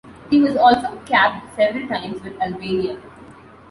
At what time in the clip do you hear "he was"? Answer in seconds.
0.31-0.57